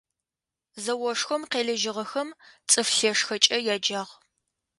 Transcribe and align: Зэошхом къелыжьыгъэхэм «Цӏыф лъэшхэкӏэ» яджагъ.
Зэошхом 0.83 1.43
къелыжьыгъэхэм 1.51 2.29
«Цӏыф 2.69 2.89
лъэшхэкӏэ» 2.97 3.57
яджагъ. 3.73 4.11